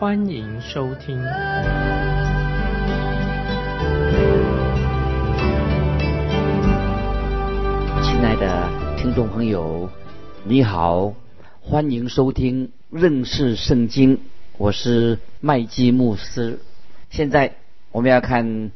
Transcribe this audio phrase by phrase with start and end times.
[0.00, 1.16] 欢迎收听。
[8.00, 9.90] 亲爱的听众朋友，
[10.44, 11.14] 你好，
[11.60, 14.20] 欢迎收听认识圣经，
[14.56, 16.60] 我是麦基牧师。
[17.10, 17.56] 现在
[17.90, 18.70] 我们要看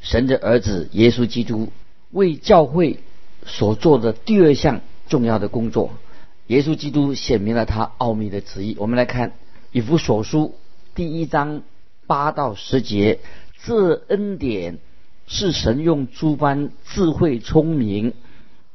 [0.00, 1.68] 神的儿子耶稣基督
[2.10, 3.00] 为教会
[3.44, 5.90] 所做的第二项重要的工作。
[6.46, 8.74] 耶稣基督显明了他奥秘的旨意。
[8.78, 9.32] 我们来看
[9.72, 10.54] 以弗所书
[10.94, 11.62] 第一章
[12.06, 13.18] 八到十节，
[13.64, 14.78] 这恩典
[15.26, 18.14] 是神用诸般智慧聪明。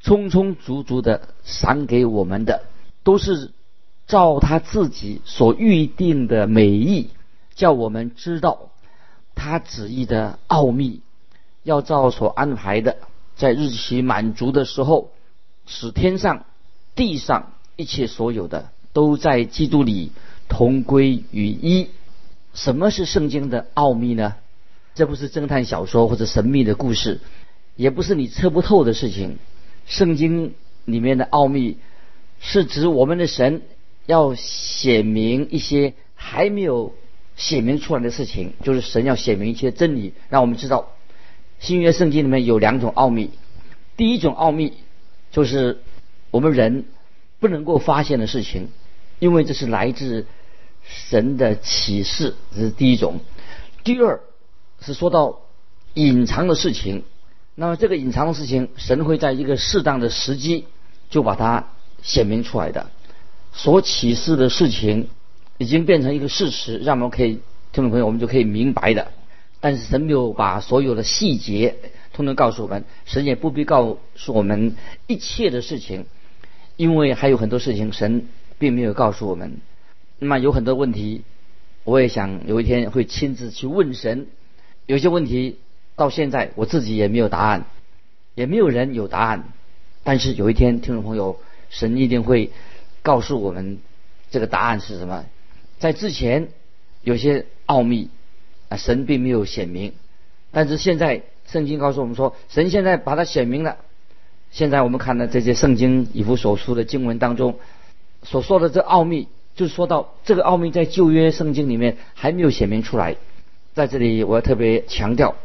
[0.02, 2.64] 充充足足的赏给我们的，
[3.03, 3.52] 都是
[4.08, 7.09] 照他自己所预定的美意，
[7.53, 8.70] 叫我们知道
[9.36, 11.02] 他旨意的奥秘，
[11.64, 12.97] 要照所安排的，
[13.36, 15.12] 在日期满足的时候，
[15.66, 16.45] 使天上、
[16.95, 20.12] 地上一切所有的，都在基督里
[20.50, 21.90] 同归于一。
[22.53, 24.36] 什么是圣经的奥秘呢？
[24.95, 27.22] 这不是侦探小说或者神秘的故事，
[27.75, 29.38] 也不是你测不透的事情。
[29.86, 30.53] 圣经
[30.86, 31.78] 里面的奥秘，
[32.39, 33.61] 是指我们的神
[34.06, 36.94] 要显明一些还没有
[37.38, 40.91] 显明出来的事情，就是神要显明一些真理，让我们知道
[41.59, 43.31] 新约圣经里面有两种奥秘。
[43.95, 44.73] 第一种奥秘
[45.31, 45.80] 就是
[46.31, 46.86] 我们人
[47.39, 48.69] 不能够发现的事情，
[49.19, 50.25] 因为这是来自
[50.89, 53.19] 神的启示，这是第一种。
[53.83, 54.19] 第二
[54.81, 55.41] 是说到
[55.94, 57.03] 隐藏的事情。
[57.55, 60.66] 那么这个隐藏的事情，神会在一个适当的时机
[61.09, 61.67] 就把它
[62.01, 62.89] 显明出来的。
[63.51, 65.09] 所启示的事情
[65.57, 67.33] 已经变成一个事实，让我们可以
[67.72, 69.11] 听众朋友我们就可以明白的。
[69.59, 71.75] 但是神没有把所有的细节
[72.13, 74.75] 通通告诉我们，神也不必告诉我们
[75.07, 76.05] 一切的事情，
[76.78, 79.59] 因为还有很多事情神并没有告诉我们。
[80.19, 81.24] 那么有很多问题，
[81.84, 84.28] 我也想有一天会亲自去问神。
[84.85, 85.57] 有些问题。
[86.00, 87.66] 到现在我自己也没有答案，
[88.34, 89.52] 也没有人有答案。
[90.02, 92.52] 但是有一天，听众朋友，神一定会
[93.02, 93.79] 告诉我们
[94.31, 95.25] 这个答案是什么。
[95.78, 96.47] 在之前
[97.02, 98.09] 有些奥秘
[98.69, 99.91] 啊，神并没有显明，
[100.52, 103.75] 但是现在圣经告诉我们说，神现在把它显明了。
[104.52, 107.59] 现在我们看到这些圣经以弗所书的经文当中
[108.24, 109.28] 所说的这奥秘，
[109.59, 113.18] 就说到这个奥秘在旧约圣经里面还没有显明出来。
[113.74, 115.36] 在这里，我要特别强调。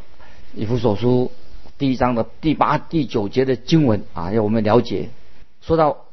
[0.53, 1.33] 以弗所书
[1.77, 5.09] 第一章的第八、第九节的经文啊，要我们了解。
[5.59, 6.05] 说到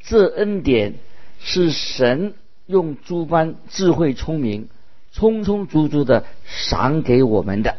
[0.00, 0.94] 这恩典
[1.40, 2.34] 是神
[2.66, 4.68] 用诸般智慧聪明、
[5.12, 7.78] 充充足足的赏给我们的，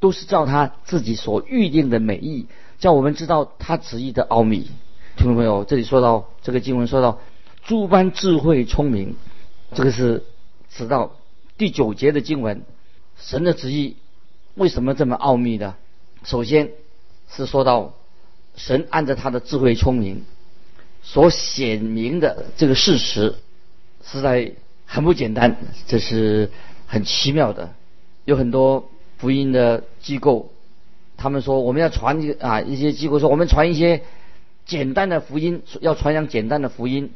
[0.00, 2.48] 都是照他自己所预定的美意，
[2.80, 4.68] 叫我们知道他旨意的奥秘。
[5.16, 7.20] 听众朋友，这里说到这个经文，说到
[7.64, 9.16] 诸般智慧聪明，
[9.74, 10.22] 这个是
[10.70, 11.16] 直到
[11.56, 12.62] 第九节的经文，
[13.18, 13.96] 神的旨意。
[14.54, 15.74] 为什么这么奥秘的？
[16.24, 16.72] 首先
[17.30, 17.94] 是说到
[18.54, 20.24] 神按照他的智慧聪明
[21.02, 23.34] 所显明的这个事实，
[24.04, 24.52] 实在
[24.84, 26.50] 很不简单，这是
[26.86, 27.72] 很奇妙的。
[28.26, 30.52] 有很多福音的机构，
[31.16, 34.02] 他们说我们要传啊一些机构说我们传一些
[34.66, 37.10] 简单的福音，要传扬简单的福音。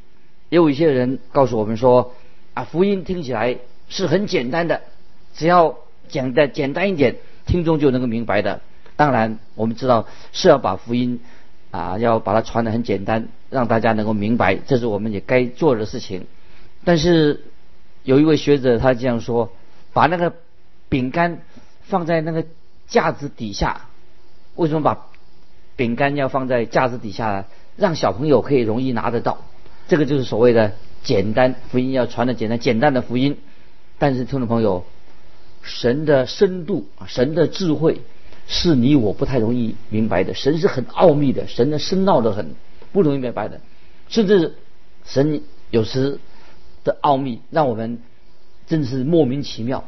[0.49, 2.15] 也有一些人告诉我们说
[2.55, 4.83] 啊福音听起来是很简单的，
[5.35, 5.77] 只要
[6.09, 7.17] 讲的简单一点。
[7.47, 8.61] 听众就能够明白的。
[8.95, 11.23] 当然，我们知道是要把福音
[11.71, 16.27] 啊，要把它传得很简单，让大家能够明白，这是我们也该做的事情。
[16.85, 17.41] 但是
[18.03, 19.51] 有一位学者他这样说：
[19.94, 20.35] 把那个
[20.91, 21.41] 饼干
[21.85, 22.44] 放在那个
[22.87, 23.87] 架子底下，
[24.55, 25.06] 为什么把
[25.75, 27.44] 饼干要放在架子底下呢？
[27.79, 29.39] 让小朋友可以容易拿得到。
[29.88, 33.38] 这个就是所谓的简单福音，要传的简单，简单的福音。
[33.99, 34.85] 但是听众朋友。
[35.61, 38.00] 神的深度啊，神的智慧
[38.46, 40.32] 是你我不太容易明白的。
[40.32, 42.55] 神是很奥秘的，神的深奥的很
[42.93, 43.61] 不容易明白的。
[44.08, 44.55] 甚至
[45.05, 46.20] 神有时
[46.84, 47.99] 的奥秘，让我们
[48.67, 49.84] 真是莫名其妙，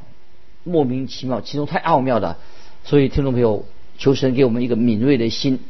[0.65, 2.37] 莫名其妙，其中太奥妙了。
[2.85, 3.65] 所以听众朋友，
[3.97, 5.61] 求神给我们一个敏锐的心，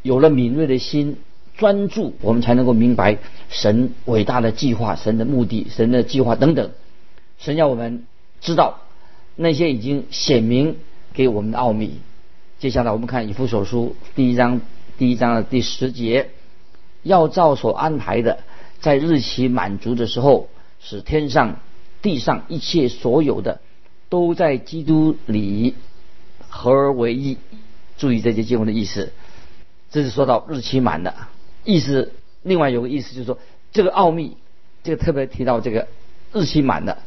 [0.00, 1.18] 有了敏锐的心，
[1.62, 3.18] 专注，我们才能够明白
[3.48, 6.72] 神伟大的计划、神的目的、神的计划等等。
[7.38, 8.04] 神要我们
[8.40, 8.80] 知道。
[9.36, 10.76] 那些已经显明
[11.14, 12.00] 给我们的奥秘。
[12.58, 14.60] 接下来我们看以弗所书第一章
[14.98, 16.30] 第一章的第十节，
[17.04, 18.40] 要照所安排的，
[18.80, 20.48] 在日期满足的时候，
[20.80, 21.60] 使天上
[22.02, 23.60] 地上一切所有的
[24.08, 25.76] 都在基督里
[26.48, 27.38] 合而为一。
[27.96, 29.12] 注意这些经文的意思，
[29.92, 31.14] 这是说到日期满的
[31.64, 32.12] 意思。
[32.42, 33.38] 另外有个意思就是说，
[33.70, 34.36] 这个奥秘，
[34.82, 35.86] 这个特别提到这个
[36.32, 36.98] 日期满的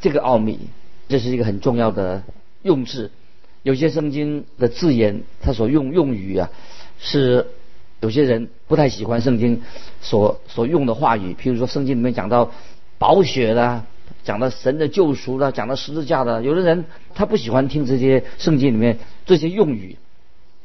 [0.00, 0.58] 这个奥秘，
[1.06, 2.22] 这是一个很重要的
[2.62, 3.10] 用字。
[3.62, 6.48] 有些圣经的字眼，它所用用语啊，
[6.98, 7.46] 是
[8.00, 9.60] 有些人不太喜欢圣经
[10.00, 11.34] 所所用的话语。
[11.34, 12.50] 譬如说，圣经里面讲到
[12.96, 13.84] 宝血的，
[14.24, 19.98] 讲到神的救赎的，讲到十字架的，有的人他不喜欢听这些圣经里面这些用语。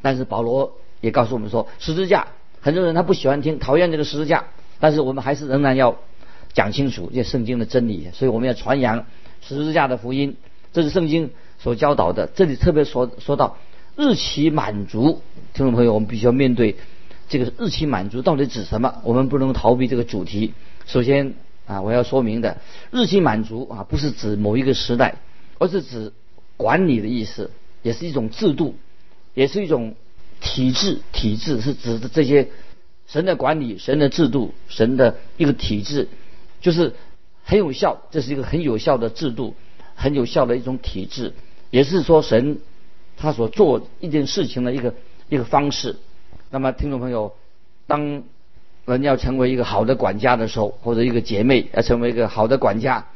[0.02, 2.30] 但是保罗也告诉我们说，十字架
[2.66, 4.46] 很多人他不喜欢听，讨厌这个十字架。
[4.80, 6.00] 但是我们还是仍然要
[6.52, 9.06] 讲清楚这圣经的真理，所以我们要传扬
[9.40, 10.36] 十字架的福音。
[10.74, 11.30] 这是圣经。
[11.58, 13.58] 所教导的，这里特别说说到
[13.96, 15.22] 日期满足，
[15.54, 16.76] 听众朋友，我们必须要面对
[17.30, 18.96] 这个日期满足到底指什么？
[19.04, 20.54] 我们不能逃避这个主题。
[20.86, 21.34] 首先
[21.66, 22.58] 啊，我要说明的，
[22.92, 25.16] 日期满足啊，不是指某一个时代，
[25.60, 26.12] 而是指
[26.58, 27.52] 管理的意思，
[27.82, 28.76] 也是一种制度，
[29.34, 29.96] 也是一种
[30.42, 31.00] 体制。
[31.12, 32.50] 体制是指的这些
[33.08, 36.08] 神的管理、神的制度、神的一个体制，
[36.62, 36.94] 就是
[37.44, 39.56] 很有效，这是一个很有效的制度，
[39.96, 41.34] 很有效的一种体制。
[41.72, 42.60] 也是说神
[43.18, 44.94] 他所做一件事情的一个
[45.30, 45.98] 一个方式。
[46.50, 47.34] 那么听众朋友，
[47.88, 48.24] 当
[48.86, 53.08] 人要成为一个好的管家的时候，或者一个姐妹要成为一个好的管家，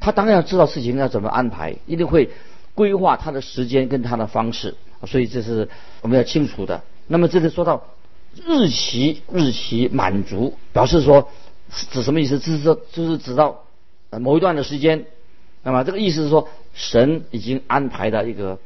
[0.00, 2.30] 他当然要知道事情要怎么安排，一定会
[2.74, 4.74] 规划他的时间跟他的方式。
[5.06, 5.68] 所以这是
[6.02, 6.82] 我们要清楚的。
[7.06, 7.84] 那么这里说到
[8.46, 11.30] 日期日期满足，表示说
[11.90, 12.38] 指什么意思？
[12.38, 13.64] 就是说就是指到
[14.10, 15.06] 某一段的时间。
[15.62, 18.58] 那么这个意思是说，神已经安排的一个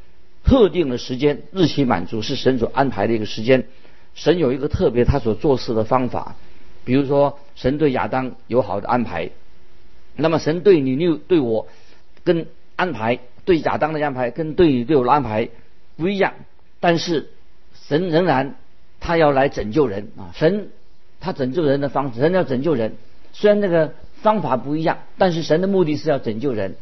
[0.43, 3.67] 特定的时间，日期满足是神所安排的一个时间。
[4.13, 6.35] 神有一个特别他所做事的方法，
[6.85, 9.29] 比如说神对亚当有好的安排，
[10.15, 11.67] 那么神对你六对我
[12.23, 12.47] 跟
[12.77, 15.49] 安排对亚当的安排跟对你对我的安排
[15.95, 16.33] 不一样，
[16.79, 17.29] 但是
[17.87, 18.55] 神仍然
[18.99, 20.69] 他要来拯救人啊，神
[21.21, 22.95] 他拯救人的方式，神要拯救人，
[23.31, 26.75] 虽然那个方法不一样，但是神的目的是要拯救人。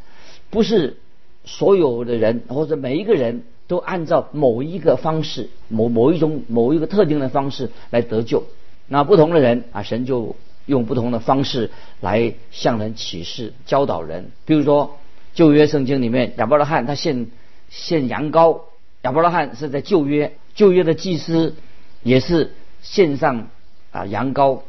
[0.50, 0.98] 不是
[1.46, 8.44] 所有的人或者每一个人都按照某一个方式、某某一种某一个特定的方式来得救。
[8.88, 11.72] 那不同的人啊，神就用不同的方式
[12.02, 14.32] 来向人启示、教导人。
[14.46, 14.98] 比如说
[15.34, 17.28] 旧约圣经里面，亚伯拉罕他献
[17.70, 18.62] 献羊羔，
[19.02, 21.56] 亚伯拉罕是在旧约，旧约的祭司
[22.04, 23.48] 也是献上
[23.92, 24.62] 啊羊羔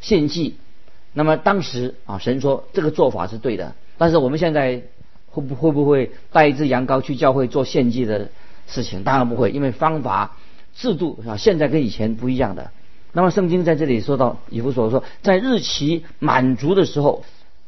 [0.00, 0.56] 献祭。
[1.12, 4.82] 那么当时啊，神说这个做法是对的，但是我们现在。
[5.34, 8.30] 会不会不会带一只羊羔去教会做献祭的
[8.68, 9.02] 事情？
[9.02, 10.36] 当然不会，因为方法
[10.76, 12.70] 制度啊，现在跟以前不一样的。
[13.10, 17.24] 那么圣经在这里说到以弗所说，在日期满足的时候，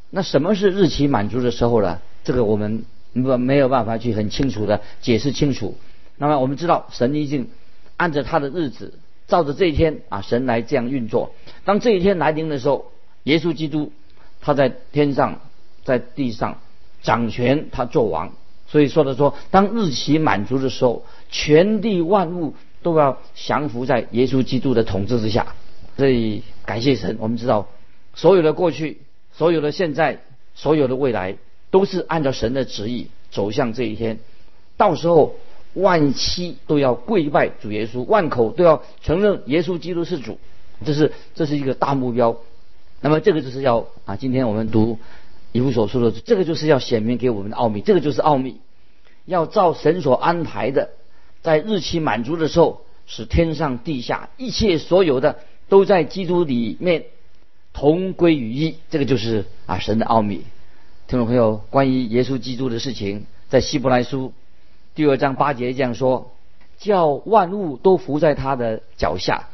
[0.09, 1.99] 那什么是日期满足的时候呢？
[2.27, 2.83] 这个我们
[3.13, 5.77] 没没有办法去很清楚的解释清楚。
[6.17, 7.47] 那么我们知道，神已经
[7.95, 11.31] 按照他的日子，照着这一天啊，神来这样运作。
[11.63, 12.91] 当这一天来临的时候，
[13.23, 13.93] 耶稣基督
[14.41, 15.39] 他在天上，
[15.85, 16.57] 在地上。
[17.03, 18.33] 掌权，他做王，
[18.67, 25.55] 所以说的说，当日期满足的时候，全地万物都要降服在耶稣基督的统治之下。
[25.95, 27.67] 所以感谢神，我们知道，
[28.15, 30.19] 所有的过去，所有的现在，
[30.55, 31.37] 所有的未来，
[31.77, 34.17] 都是按照神的旨意走向这一天。
[34.77, 35.35] 到时候，
[35.75, 40.39] 万期都要跪拜主耶稣，万口都要承认耶稣基督是主，
[40.83, 42.37] 这是这是一个大目标。
[42.99, 44.97] 那么这个就是要啊，今天我们读。
[45.51, 48.57] 以弗所说的，这个就是要显明给我们的奥秘，这个就是奥秘，
[49.25, 50.89] 要照神所安排的，
[51.43, 55.37] 在日期满足的时候，使天上地下一切所有的
[55.69, 57.05] 都在基督里面
[57.71, 60.41] 同归于一，这个就是啊神的奥秘。
[61.07, 64.33] 听众朋友，关于耶稣基督的事情，在希伯来书
[64.93, 66.33] 第二章八节这样说：
[66.79, 69.47] 叫万物都伏在他的脚下，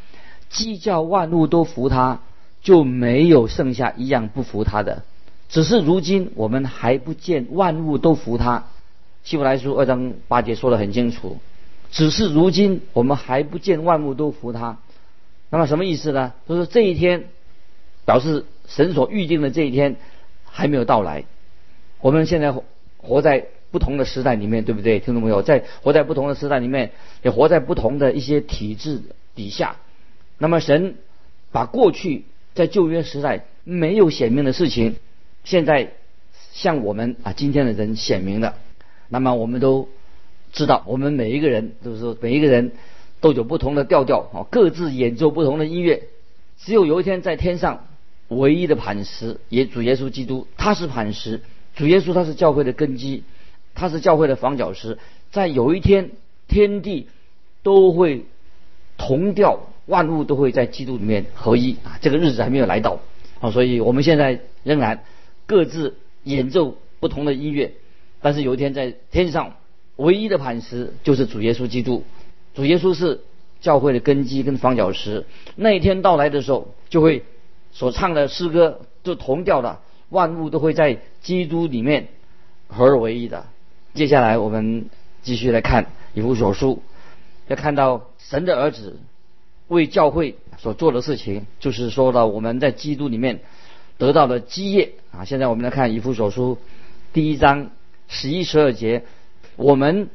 [0.50, 2.22] 既叫万物都服他，
[2.64, 5.04] 就没有剩下一样不服他的。
[5.48, 8.66] 只是如今我们还不见万物都服他，
[9.24, 11.38] 希伯来书二章八节说得很清楚。
[11.92, 14.80] 只是如今我们还不见万物都服他，
[15.52, 16.34] 那么什么意思呢？
[16.50, 17.26] 就是这一天
[18.06, 19.98] 表示神所预定的这一天
[20.46, 21.26] 还没有到来。
[22.04, 22.54] 我们现在
[22.98, 25.00] 活在不同的时代里面，对不对？
[25.00, 26.92] 听众朋友，在活在不同的时代里面，
[27.22, 29.02] 也活在不同的一些体制
[29.36, 29.78] 底下。
[30.38, 30.96] 那么神
[31.54, 34.98] 把过去在旧约时代没有显明的事情。
[35.46, 35.94] 现在，
[36.52, 38.56] 向我们啊，今天的人显明的，
[39.08, 39.88] 那么我们都
[40.52, 42.74] 知道，我们每一个人都是说每一个人
[43.22, 46.04] 都有不同的调调啊，各自演奏不同的音乐。
[46.58, 47.88] 只有有一天在天上
[48.28, 51.40] 唯一的磐石，也主耶稣基督，他是磐石。
[51.76, 53.24] 主耶稣他是教会的根基，
[53.74, 55.00] 他是教会的房角石。
[55.32, 56.12] 在有一天，
[56.48, 57.08] 天地
[57.64, 58.26] 都会
[58.98, 61.98] 同调，万物都会在基督里面合一啊！
[62.00, 63.00] 这个日子还没有来到
[63.40, 65.04] 啊，所以我们现在仍然
[65.48, 67.74] 各自演奏不同的音乐。
[68.22, 69.56] 但是有一天在天上
[69.96, 72.04] 唯一的磐石就是主耶稣基督，
[72.54, 73.22] 主耶稣是
[73.60, 75.26] 教会的根基跟房角石。
[75.56, 77.24] 那一天到来的时候，就会
[77.72, 79.80] 所唱的诗歌就同调的。
[80.14, 82.08] 万物都会在基督里面
[82.68, 83.48] 合而为一的。
[83.96, 84.86] 接下来我们
[85.24, 86.84] 继续来看以弗所书，
[87.48, 89.00] 要看到神的儿子
[89.68, 93.40] 为教会所做的事情，就是说到我们在基督里面
[93.98, 95.26] 得到的基业啊。
[95.26, 96.60] 现在我们来看以弗所书
[97.12, 97.72] 第一章
[98.08, 99.06] 十一十二节，
[99.56, 100.10] 我们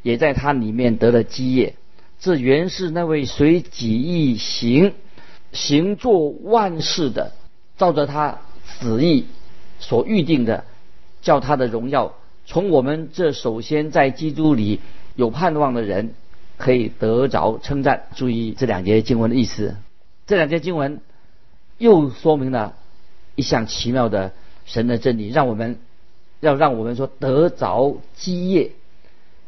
[0.00, 1.74] 也在他里面得了基业。
[2.20, 4.94] 这原是那位随己意行
[5.52, 7.32] 行做万事的，
[7.76, 8.38] 照着他
[8.80, 9.26] 旨意。
[9.82, 10.64] 所预定的，
[11.22, 12.14] 叫他的荣耀
[12.46, 14.78] 从我们这首先在基督里
[15.16, 16.14] 有盼望的人
[16.56, 18.04] 可以得着称赞。
[18.14, 19.76] 注意这两节经文的意思，
[20.26, 21.00] 这两节经文
[21.78, 22.74] 又说明了
[23.34, 24.32] 一项奇妙的
[24.66, 25.78] 神的真理，让我们
[26.38, 28.70] 要让我们说得着基业。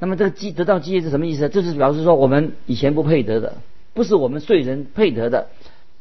[0.00, 1.48] 那么这个基得到基业是什么意思？
[1.48, 3.58] 这是表示说我们以前不配得的，
[3.94, 5.46] 不是我们罪人配得的，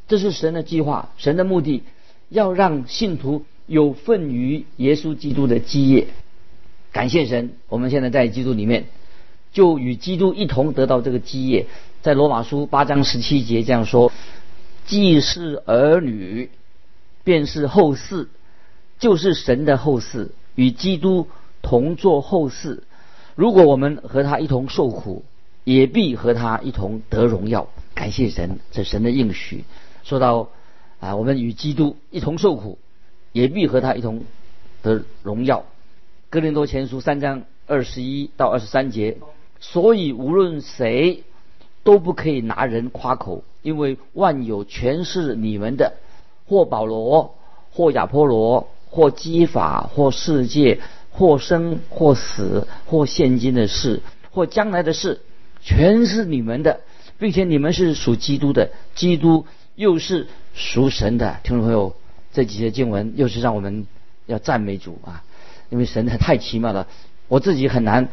[0.08, 1.84] 这是神的计划，神的目的
[2.30, 3.46] 要让信徒。
[3.66, 6.08] 有份于耶稣基督的基业，
[6.92, 8.86] 感谢神，我们现在在基督里面，
[9.52, 11.68] 就与基督一同得到这个基业。
[12.02, 14.12] 在罗马书八章十七节这样说：
[14.86, 16.50] 既是儿女，
[17.24, 18.28] 便是后嗣，
[19.00, 21.28] 就是神的后嗣，与基督
[21.62, 22.82] 同作后嗣。
[23.36, 25.24] 如果我们和他一同受苦，
[25.64, 27.70] 也必和他一同得荣耀。
[27.96, 29.64] 感谢神，这神的应许。
[30.04, 30.50] 说到
[31.00, 32.78] 啊，我们与基督一同受苦。
[33.34, 34.24] 也必和他一同
[34.82, 35.66] 得荣耀。
[36.30, 39.18] 哥林多前书三章二十一到二十三节，
[39.60, 41.24] 所以无论谁
[41.84, 45.94] 都不可以拿人夸口，因为万有全是你们的，
[46.48, 47.36] 或保罗，
[47.72, 50.80] 或亚波罗，或基法，或世界，
[51.12, 55.22] 或生或死，或现今的事，或将来的事，
[55.62, 56.82] 全是你们的，
[57.20, 61.40] 并且你们是属基督的，基督又是属神的。
[61.44, 61.96] 听众朋友。
[62.34, 63.86] 这几节经文又是让我们
[64.26, 65.24] 要赞美主啊，
[65.70, 66.88] 因为神太奇妙了，
[67.28, 68.10] 我自己很难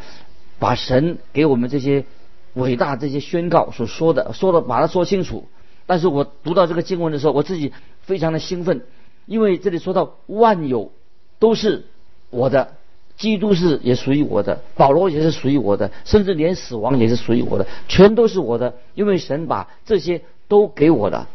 [0.59, 2.05] 把神给我们这些
[2.53, 5.49] 伟大这些宣告所说的说的把它说清楚。
[5.87, 7.73] 但是我读到这个经文的时候，我自己
[8.03, 8.83] 非常的兴奋，
[9.27, 10.93] 因为这里说到万有
[11.39, 11.87] 都是
[12.29, 12.75] 我的，
[13.17, 21.27] 基督是也属于我的，保罗也是属于我的，甚至连死亡也是属于我的，全都是我的，因为神把这些都给我的，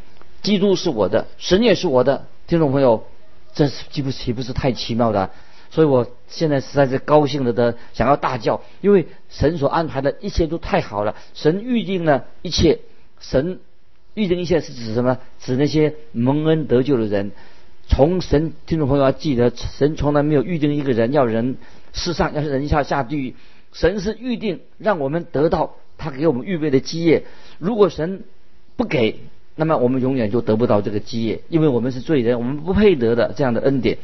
[0.42, 2.28] 基督是我的，神也是我的。
[2.48, 3.06] 听众朋友，
[3.54, 5.32] 这岂不岂不是太奇妙的？
[5.72, 11.16] 所以我现在实在是高兴的的想要大叫，因为神所安排的一切都太好了。
[11.34, 12.80] 神预定了一切，
[13.20, 13.60] 神
[14.14, 15.18] 预定一切是指什么？
[15.40, 17.32] 指那些蒙恩得救的人。
[17.88, 21.58] 从神，听众朋友要记得，神从来没有预定一个人要人
[21.94, 23.36] 世上要是人下下地狱。
[23.74, 27.26] 神是预定让我们得到他给我们预备的基业。
[27.60, 28.24] 如果神
[28.78, 29.20] 不给，
[29.56, 33.98] 那么我们永远就得不到这个基业，因为我们是罪人，我们不配得的这样的恩典。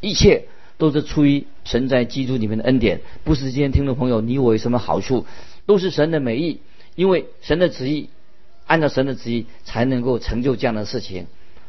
[0.00, 0.46] 一切
[0.78, 5.24] 都是出于神在基督里面的恩典，不是今天听众朋友你我有什么好处，
[5.64, 6.60] 都是神的美意。
[6.96, 8.08] 因为神的旨意，
[8.66, 11.26] 按照神的旨意才能够成就这样的事情，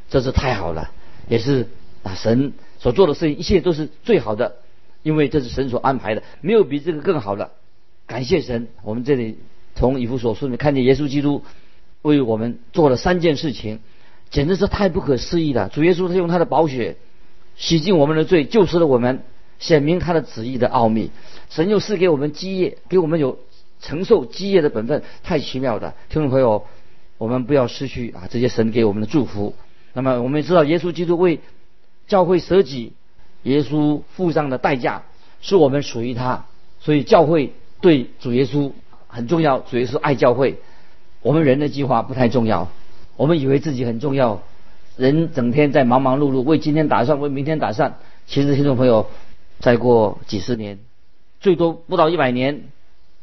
[0.10, 0.90] 这是太好了，
[1.28, 1.68] 也是
[2.02, 4.56] 啊神所做的事情，一切都是最好的，
[5.04, 7.52] 因为这是神所安排的，没有比这个更好的。
[8.08, 9.38] 感谢神，我们这里
[9.76, 11.44] 从以弗所书里面看见耶稣基督。
[12.08, 13.82] 为我们做了三件事情，
[14.30, 15.68] 简直是太不可思议了。
[15.68, 16.96] 主耶稣他用他的宝血
[17.58, 19.24] 洗净我们的罪，救赎了我们，
[19.60, 21.12] 显明他的旨意的奥秘。
[21.50, 23.40] 神又赐给我们基业，给我们有
[23.82, 25.96] 承受基业的本分，太奇妙的。
[26.10, 26.66] 听众朋友，
[27.18, 29.54] 我们不要失去啊这些神给我们的祝福。
[29.94, 31.42] 那么我们也知道，耶稣基督为
[32.08, 32.94] 教会舍己，
[33.44, 35.04] 耶稣付上的代价
[35.42, 36.46] 是我们属于他，
[36.80, 38.72] 所以教会对主耶稣
[39.08, 39.60] 很重要。
[39.60, 40.58] 主耶稣爱教会。
[41.22, 42.70] 我们人的计划不太重要，
[43.16, 44.44] 我们以为自己很重要，
[44.96, 47.98] 人整天在忙忙碌碌，为今天打算，为明天打算。
[48.28, 49.08] 其实，听众朋友，
[49.60, 50.80] 再过几十年，
[51.40, 52.64] 最多不到一百年，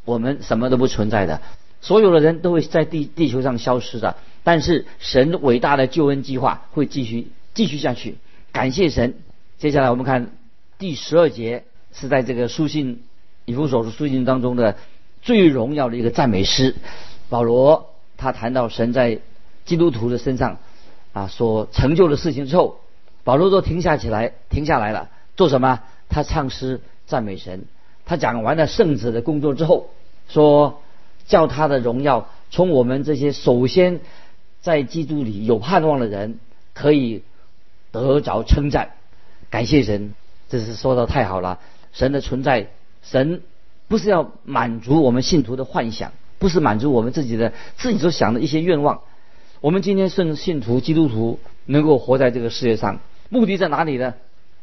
[0.05, 1.43] 我们什么都不存在的，
[1.81, 4.17] 所有的人都会在地地球上消失的。
[4.43, 8.17] 但是，神伟大的救恩计划会继续继续下去。
[8.53, 9.15] 感谢神。
[9.59, 10.33] 接下来我们看
[10.79, 13.03] 第十二节，是在这个书信
[13.45, 14.77] 以弗所书信当中的
[15.23, 16.75] 最荣耀的一个赞美诗。
[17.29, 19.21] 保罗他谈到神在
[19.65, 20.59] 基督徒的身上
[21.13, 22.81] 啊所成就的事情之后，
[23.25, 25.81] 保罗都停下起来，停下来了，做什么？
[26.09, 27.65] 他唱诗赞美神。
[28.07, 29.89] 他讲完了圣子的工作之后，
[30.29, 30.83] 说
[31.27, 34.01] 叫他的荣耀从我们这些首先
[34.61, 36.39] 在基督里有盼望的人
[36.75, 37.23] 可以
[37.91, 38.91] 得着称赞，
[39.49, 40.15] 感谢神，
[40.51, 41.59] 这是说的太好了。
[41.93, 42.69] 神的存在，
[43.03, 43.43] 神
[43.89, 46.13] 不是要满足我们信徒的幻想，
[46.45, 49.01] 不是满足我们自己的自己所想的一些愿望。
[49.63, 54.13] 我们今天顺信徒基督徒能够活在这个世界上，目的在哪里呢？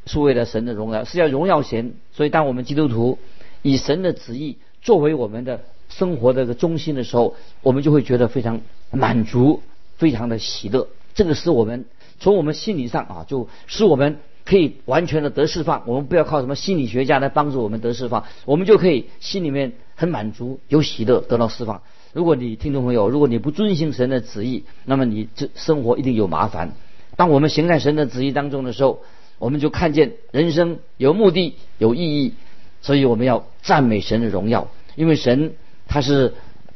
[0.05, 1.95] 是为了神的荣耀，是要荣耀神。
[2.13, 3.17] 所以，当我们基督徒
[3.63, 8.61] 以神的旨意作为我们的生活的个中心的时候，我们就会觉得非常
[8.91, 9.63] 满足，
[9.97, 10.87] 非常的喜乐。
[11.15, 11.85] 这个是我们
[12.19, 14.19] 从我们心理上啊，就使我们
[14.51, 15.83] 可以完全的得释放。
[15.85, 21.81] 我们不要靠什么心理学家来帮助我们得释放，我们就可以心里面很满足，有喜乐，得到释放。
[22.11, 26.73] 如果你听众朋友，如果你不遵行神的旨意，那么你这生活一定有麻烦。
[27.15, 28.99] 当我们行在神的旨意当中的时候，
[29.39, 32.33] 我们就看见人生有目的、有意义，
[32.81, 34.67] 所以我们要赞美神的荣耀，
[34.97, 35.53] 因为神
[35.87, 36.33] 他是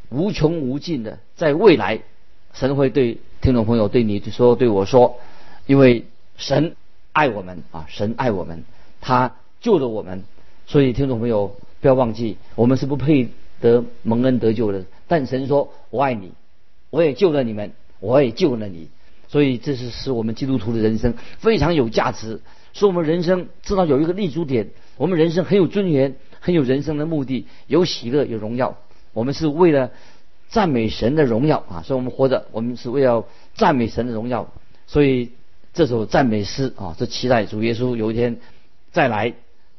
[0.08, 2.00] 无穷无尽的，在未来，
[2.54, 5.18] 神会对听众朋友对你说、对我说，
[5.66, 6.06] 因为
[6.38, 6.78] 神
[7.16, 8.66] 爱我们啊，神爱我们，
[9.00, 10.26] 他救了我们，
[10.68, 13.30] 所以听众朋友不要忘记，我们是不配
[13.62, 16.34] 得蒙恩得救的，但神说我爱你，
[16.90, 18.90] 我也救了你们，我也救了你。
[19.30, 22.42] 所以，这是使我们基督徒的人生非常有价值，
[22.74, 24.68] 使我们人生知道有一个立足点，
[24.98, 28.78] 我们人生很有尊严，很有人生的目的，有喜乐，有荣耀。
[29.14, 29.92] 我们是为了
[30.50, 31.82] 赞美神的荣耀啊！
[31.86, 34.52] 所以我们活着，我们是为了赞美神的荣耀。
[34.86, 35.32] 所以
[35.76, 38.38] 这首赞美诗啊，是期待主耶稣有一天
[38.94, 39.34] 再来。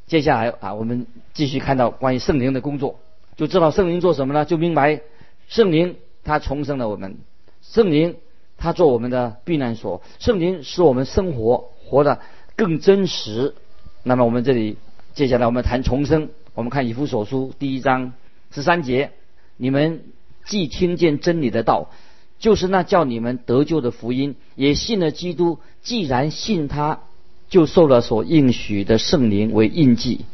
[0.06, 3.00] 接下来啊，我们继续看到关于圣灵的工作，
[3.36, 4.44] 就知道圣灵做什么呢？
[4.44, 5.00] 就明白
[5.48, 7.16] 圣灵他重生了我们，
[7.62, 8.16] 圣灵。
[8.58, 12.20] 他做我们的避难所，圣灵使我们生活活得
[12.56, 13.54] 更真实。
[14.02, 14.78] 那么我们这里
[15.12, 16.30] 接下来我们谈重生。
[16.54, 18.14] 我们看以弗所书第一章
[18.50, 19.12] 十三节：
[19.58, 20.04] 你们
[20.46, 21.90] 既听见真理的道，
[22.38, 25.58] 就是那叫你们得救的福音，也信了基督。
[25.82, 27.00] 既然信他，
[27.48, 30.24] 就受了所应许的圣灵为印记。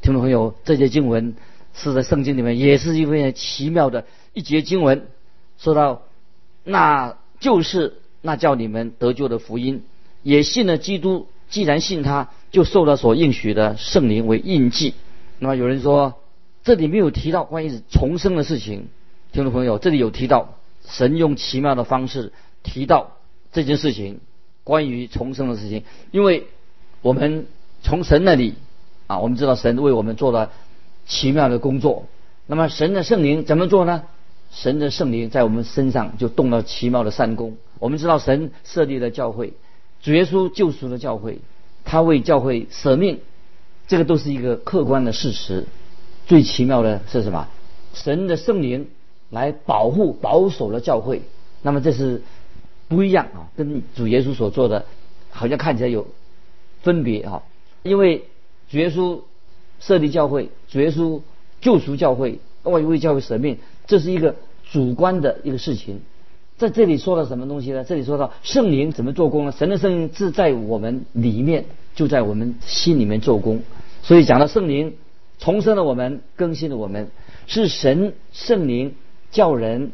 [0.00, 1.34] 听众朋友，这节经文
[1.74, 5.06] 是在圣经里面也是一位奇妙的一节经文，
[5.58, 6.02] 说到
[6.64, 7.16] 那。
[7.42, 9.82] 就是那叫你们得救的福音，
[10.22, 11.26] 也信了基督。
[11.48, 14.94] 既然信他，就受了所应许的圣灵为印记。
[15.40, 16.14] 那么有人说，
[16.62, 18.86] 这里没有提到关于重生的事情。
[19.32, 20.54] 听众朋友，这里有提到
[20.86, 23.12] 神用奇妙的方式提到
[23.52, 24.20] 这件事情，
[24.64, 25.84] 关于重生的事情。
[26.10, 26.46] 因为
[27.00, 27.46] 我们
[27.82, 28.54] 从神那里
[29.06, 30.50] 啊，我们知道神为我们做了
[31.06, 32.06] 奇妙的工作。
[32.46, 34.02] 那么神的圣灵怎么做呢？
[34.50, 37.56] 神的圣灵在我们身上就动了奇妙的善功。
[37.78, 39.54] 我们知道神设立了教会，
[40.02, 41.38] 主耶稣救赎了教会，
[41.84, 43.20] 他为教会舍命，
[43.86, 45.66] 这个都是一个客观的事实。
[46.26, 47.48] 最奇妙的是什么？
[47.94, 48.88] 神的圣灵
[49.32, 51.22] 来保护保守了教会。
[51.62, 52.22] 那么这是
[52.86, 54.84] 不一样啊，跟主耶稣所做的
[55.30, 56.06] 好像看起来有
[56.82, 57.42] 分别啊。
[57.82, 58.24] 因为
[58.70, 59.20] 主耶稣
[59.80, 61.20] 设立教会，主耶稣
[61.60, 63.58] 救赎教会，为为教会舍命。
[63.86, 64.36] 这是一个
[64.70, 66.00] 主观的一个事情，
[66.58, 67.82] 在这里说了什么东西呢？
[67.84, 69.52] 这里说到圣灵怎么做工呢？
[69.52, 71.64] 神的圣灵是在我们里面，
[71.94, 73.62] 就在我们心里面做工。
[74.02, 74.96] 所以讲到圣灵
[75.38, 77.08] 重生了我们，更新了我们，
[77.46, 78.94] 是神圣灵
[79.32, 79.90] 叫人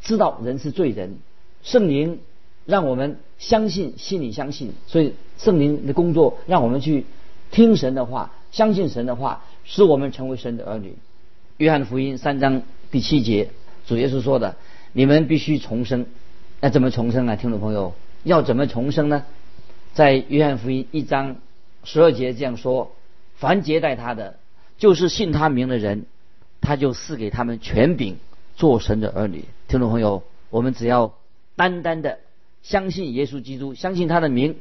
[0.00, 1.16] 知道人是罪人，
[1.64, 2.20] 圣灵
[2.64, 4.74] 让我们相信，心里相信。
[4.86, 7.04] 所以圣灵的工作让我们去
[7.50, 10.94] 听神的话，相信神的话，使我们成为神的儿女。
[11.56, 12.62] 约翰福音三章。
[12.90, 13.50] 第七节，
[13.86, 14.54] 主耶稣说的
[14.94, 16.06] ：“你们必须重生。
[16.60, 17.34] 那怎么重生啊？
[17.34, 17.92] 听众朋友，
[18.22, 19.24] 要怎么重生呢？
[19.94, 21.36] 在约翰福音一章
[21.82, 22.92] 十二节这样说：
[23.34, 24.38] 凡接待他的，
[24.78, 26.06] 就是信他名的人，
[26.60, 28.16] 他就赐给他们权柄，
[28.56, 29.44] 做神的儿女。
[29.68, 31.14] 听众朋友，我们只要
[31.56, 32.18] 单单的
[32.62, 34.56] 相信耶稣基督，相信他的名，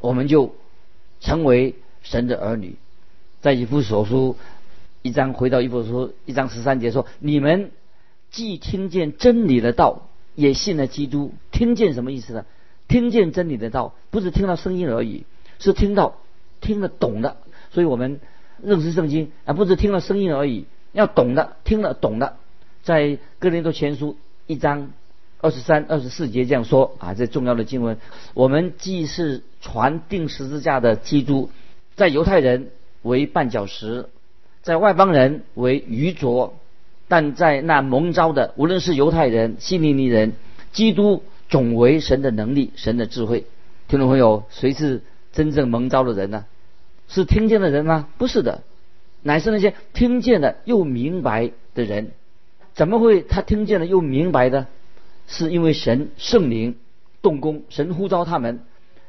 [0.00, 0.54] 我们就
[1.20, 2.76] 成为神的儿女。
[3.40, 4.36] 在以弗所书。”
[5.02, 7.70] 一章回到一部书一章十三节说：你们
[8.32, 11.32] 既听见真理的道，也信了基督。
[11.52, 12.44] 听见什么意思呢？
[12.88, 15.24] 听见真理的道，不是听到声音而已，
[15.60, 16.16] 是听到
[16.60, 17.36] 听得懂的。
[17.70, 18.18] 所以我们
[18.60, 22.38] 认识圣经而，不是听了声音而已，要懂的，听了懂的。
[22.86, 24.92] 在哥林多前书一章
[25.40, 27.98] 二十三、二十四节这样说啊，这重要的经文。
[28.32, 31.50] 我们既是传定十字架的基督，
[31.96, 32.70] 在犹太人
[33.02, 34.08] 为绊脚石。
[34.62, 36.54] 在外邦人为愚拙，
[37.08, 40.34] 但在那蒙召的，无论是犹太人、希利尼人，
[40.70, 43.46] 基督总为神的能力、神的智慧。
[43.88, 46.44] 听众朋友，谁是真正蒙召的人呢？
[47.08, 48.06] 是听见的人吗？
[48.16, 48.62] 不是的，
[49.22, 52.12] 乃是那些听见了又明白的人。
[52.76, 54.66] 怎么会他听见了又明白的？
[55.26, 56.76] 是因为神圣灵
[57.22, 58.60] 动工，神呼召他们，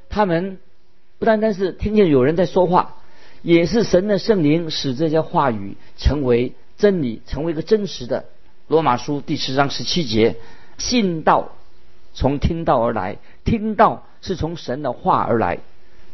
[0.10, 0.58] 他们
[1.20, 2.96] 不单单是听见有人在说话，
[3.42, 8.26] 也是神的圣灵使这些话语成为真理，成为一个真实的。
[8.68, 10.38] 罗马书第十章十七节，
[10.78, 11.52] 信道
[12.14, 15.60] 从听道而来，听道是从神的话而来。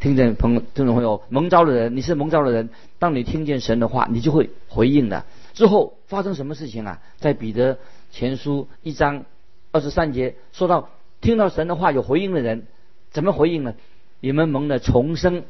[0.04, 5.24] 听见朋听众朋友蒙召的人，你是蒙召的人，当你听见神的话，你就会回应的。
[5.54, 7.00] 之后发生什么事情啊？
[7.20, 7.78] 在彼得
[8.12, 9.24] 前书一章。
[9.72, 10.89] 二十三节说到，
[11.22, 12.68] 听到神的话有回应的人，
[13.12, 13.76] 怎么回应呢？
[14.20, 15.46] 你们蒙的重生，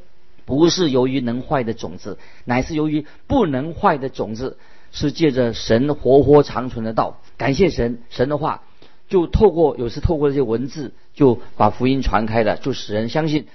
[0.46, 4.60] 不是由于能坏的种子，乃是由于不能坏的种子，
[4.92, 7.20] 是借着神活活长存的道。
[7.38, 8.62] 感谢神，神的话
[9.10, 13.48] 就透过有时透过这些文字，就把福音传开了，就使人相信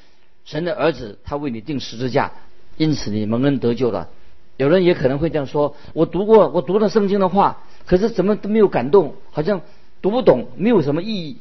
[0.49, 2.33] 神的儿子他为你定十字架，
[2.79, 4.09] 因此你蒙恩得救了。
[4.57, 9.61] 有人也可能会这样说：我读过，我读了圣经的话，可是怎么都没有感动，好像。
[10.01, 11.39] 读不懂没有什么意义，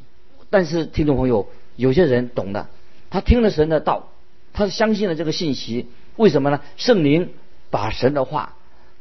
[0.50, 2.68] 但是听众朋友，有些人懂的，
[3.12, 4.10] 他听了神的道，
[4.52, 6.60] 他相信了这个信息，为什么呢？
[6.76, 7.30] 圣灵
[7.70, 8.56] 把神的话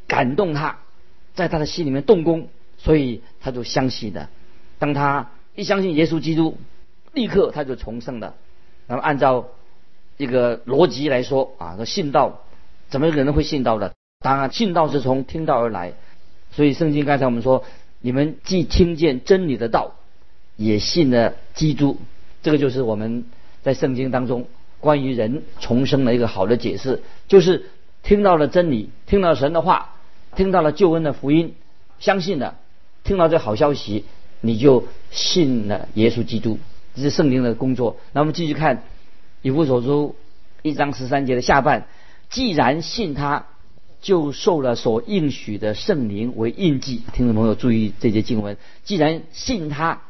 [0.06, 0.76] 感动他，
[1.34, 4.28] 在他的心里面动工，所以他就相信的。
[4.78, 6.58] 当他一相信耶稣基督，
[7.14, 8.34] 立刻他就重生了。
[8.86, 9.48] 那么按照
[10.16, 12.42] 一个逻辑来说啊，说信道
[12.88, 13.94] 怎么可能会信道的？
[14.20, 15.92] 当然，信道是从听道而来，
[16.52, 17.64] 所以圣经刚才我们说。
[17.98, 19.94] 你们既听见真理的道，
[20.54, 21.96] 也信了基督，
[22.42, 23.24] 这个就是我们
[23.62, 24.46] 在圣经当中
[24.78, 27.64] 关于人重生的一个好的解释，就是
[28.04, 29.94] 听到了真理，听到神的话，
[30.36, 31.54] 听到了救恩的福音，
[31.98, 32.56] 相信了，
[33.02, 34.04] 听到这好消息，
[34.40, 36.58] 你就信了耶稣基督，
[36.94, 37.96] 这是圣经的工作。
[38.12, 38.84] 那我们继续看
[39.46, 40.16] 以弗所书
[40.62, 41.86] 一章十三节的下半，
[42.28, 43.46] 既然信他。
[44.02, 48.56] 就受了所应许的圣灵为印记，听众朋友注意这节经文。
[48.84, 50.02] 既然信他，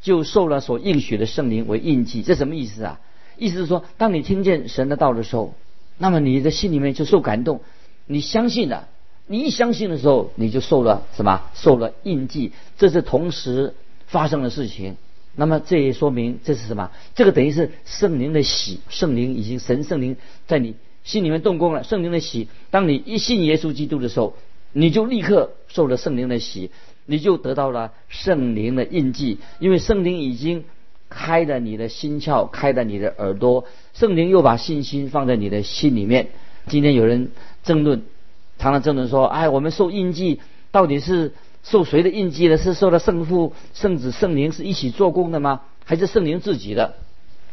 [0.00, 3.00] 就受了所应许的圣灵为印记，这什么意思啊？
[3.36, 5.54] 意思是说，当你听见神的道的时候，
[5.98, 7.60] 那么你的心里面就受感动，
[8.06, 8.88] 你相信了。
[9.26, 11.42] 你一相信的时候，你就受了什么？
[11.54, 13.74] 受了印记，这是同时
[14.06, 14.96] 发生的事情。
[15.36, 16.90] 那么这也说明这是什么？
[17.14, 20.74] 这个等于是圣灵的喜，圣灵已经神圣灵在你。
[21.04, 22.48] 心里面动工了，圣灵的喜。
[22.72, 24.34] 当你一信耶稣基督的时候，
[24.72, 26.72] 你就立刻受了圣灵的喜，
[27.04, 29.38] 你就得到了圣灵的印记。
[29.60, 30.64] 因为圣灵已经
[31.08, 36.30] 开了你的心窍，开了你的耳朵，圣灵又把信心放在你的心里面。
[36.66, 37.30] 今天有人
[37.62, 38.02] 争论，
[38.58, 40.40] 常常争论说：“哎，我们受印记
[40.72, 41.34] 到底是
[41.68, 42.56] 受谁的印记呢？
[42.56, 45.62] 是受了圣父、圣子、圣灵是一起做工的吗？
[45.84, 46.94] 还是圣灵自己的？”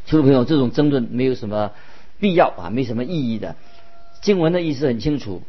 [0.05, 1.71] 听众朋友，这种争论没有什么。
[2.19, 3.57] 必要啊，没什么意义的。
[4.21, 5.41] 经文的意思很清楚，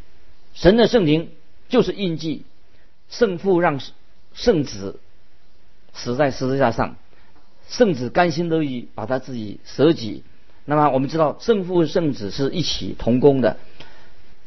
[0.55, 1.31] 神的圣灵
[1.69, 2.43] 就是印记，
[3.09, 3.81] 圣父让
[4.33, 4.99] 圣子
[5.93, 6.97] 死在十字架上，
[7.69, 10.25] 圣子甘心乐意把他自己舍己。
[10.65, 13.57] 那么我们知道，圣父圣子是一起同工的，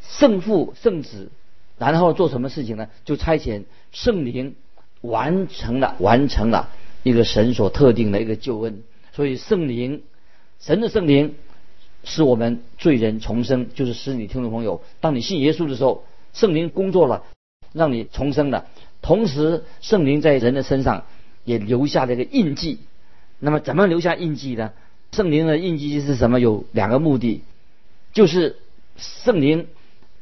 [0.02, 1.32] 圣父圣子，
[1.78, 2.88] 然后做什么事情呢？
[3.06, 4.56] 就差遣圣灵
[5.02, 6.70] 完成了完成了
[7.04, 8.84] 一个神所特定的一个救恩。
[9.14, 10.04] 所以圣灵，
[10.60, 11.36] 神的圣灵。
[12.04, 17.24] 使我们罪人重生，就是使你听众朋友，当你信耶稣的时候，圣灵工作了，
[17.74, 18.68] 让你重生了。
[19.02, 21.04] 同时，圣灵在人的身上
[21.44, 22.80] 也留下了一个印记。
[23.40, 24.72] 那么，怎么留下印记呢？
[25.12, 26.40] 圣灵的印记是什么？
[26.40, 27.42] 有两个目的，
[28.14, 28.56] 就是
[28.96, 29.68] 圣灵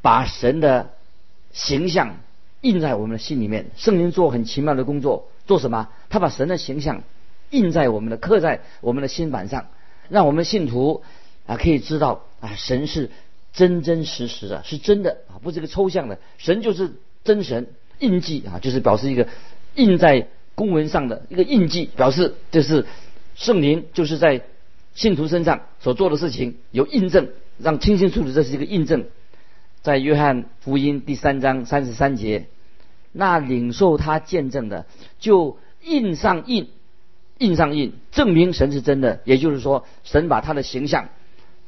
[0.02, 0.90] 把神的
[1.56, 2.18] 形象
[2.60, 3.70] 印在我们的心里面。
[3.76, 5.88] 圣灵做很奇妙的工作，做什么？
[6.10, 7.02] 他把神的形象
[7.50, 9.66] 印在我们的刻在我们的心板上，
[10.08, 11.02] 让我们信徒。
[11.46, 13.08] 啊，可以知道啊，神是
[13.52, 16.18] 真真实实的，是真的啊，不是个抽象的。
[16.38, 17.68] 神就是真神，
[18.00, 19.28] 印记啊，就是表示一个
[19.76, 22.84] 印在公文上的一个印记，表示这是
[23.36, 24.42] 圣灵就是在
[24.96, 29.04] 信徒身上所做的事情有印证，让清清楚楚这是一个印证。
[29.86, 32.46] 在约翰福音第三章三十三节，
[33.12, 34.84] 那领受他见证的
[35.20, 36.70] 就印上印，
[37.38, 39.20] 印上印，证明神是真的。
[39.22, 41.08] 也就是说，神把他的形象。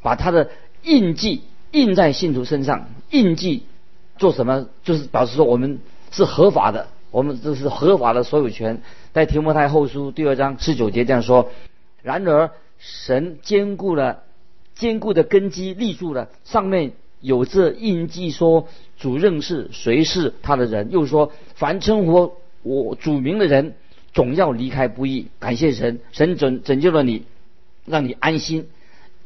[0.02, 0.50] 把他的
[0.82, 3.62] 印记印在信徒身上，印记
[4.16, 4.66] 做什么？
[4.82, 5.78] 就是表示说我们
[6.10, 8.82] 是合法的，我们这是合法的所有权。
[9.12, 11.52] 在提摩太后书第二章十九节这样说：
[12.02, 12.50] 然而
[12.80, 14.24] 神坚固了
[14.74, 23.74] 坚固的根基立住了，上面有这印记说主认识谁是他的人，又说凡称呼我主名的人，
[24.12, 25.28] 总要离开不易。
[25.38, 27.24] 感谢神，神拯拯救了你，
[27.86, 28.68] 让你安心，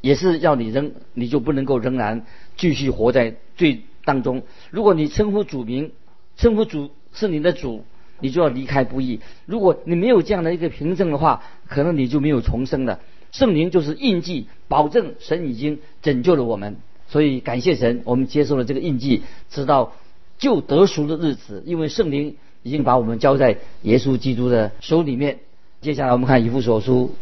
[0.00, 2.24] 也是要你仍你就不能够仍然
[2.56, 4.42] 继续活在罪当中。
[4.70, 5.92] 如果你称呼主名，
[6.36, 7.84] 称呼主是你的主。
[8.24, 9.18] 你就要离开不易。
[9.46, 13.00] 如果你没有这样的一个凭证的话，可能你就没有重生了。
[13.32, 16.76] 圣灵就是印记，保证神已经拯救了我们。
[17.12, 19.92] 所以感谢神，我们接受了这个印记，直到
[20.38, 21.62] 就得赎的日子。
[21.66, 25.40] 因为圣灵已经把我们交在耶稣基督的手里面。
[25.82, 27.14] 接下来我们看以弗所书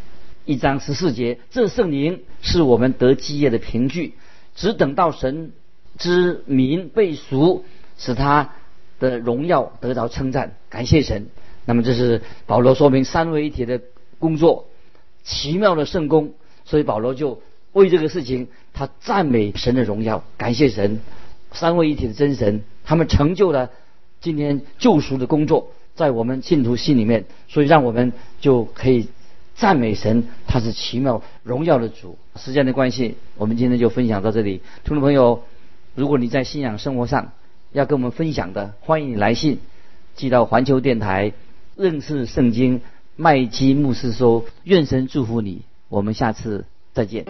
[0.45, 4.15] 一章十四节，这圣灵是我们得基业的凭据，
[4.55, 5.51] 只等到神
[5.99, 7.65] 之名被赎，
[7.99, 8.53] 使他。
[9.01, 11.29] 的荣耀得到称赞，感谢神。
[11.65, 13.81] 那么这是保罗说明三位一体的
[14.19, 14.67] 工作，
[15.23, 16.35] 奇妙的圣功。
[16.67, 17.41] 所以保罗就
[17.73, 21.01] 为这个事情，他赞美神的荣耀，感谢神。
[21.53, 23.71] 三位一体的真神，他们成就了
[24.21, 29.09] 今天救赎的工作，在我们信徒心里面，所以让我们就可以
[29.55, 32.17] 赞美神，他是奇妙荣耀的主。
[32.37, 34.63] 时间的关系，我们今天就分享到这里。
[34.85, 35.43] 听众朋友，
[35.95, 37.33] 如果你在信仰生活上，
[37.73, 39.59] 要跟我们分享的，欢迎你来信
[40.15, 41.33] 寄到环球电台
[41.77, 42.81] 认识圣经
[43.17, 46.65] 麦基牧师说，愿神祝福你，我们下次
[47.01, 47.25] 再见。